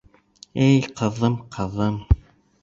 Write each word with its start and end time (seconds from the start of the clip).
Эй, 0.67 0.79
ҡыҙым, 1.01 1.37
ҡыҙым... 1.57 2.01